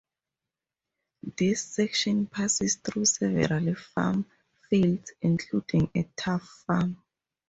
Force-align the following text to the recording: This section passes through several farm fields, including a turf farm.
This 1.37 1.61
section 1.63 2.25
passes 2.25 2.77
through 2.77 3.05
several 3.05 3.75
farm 3.75 4.25
fields, 4.67 5.11
including 5.21 5.91
a 5.93 6.09
turf 6.17 6.41
farm. 6.65 6.97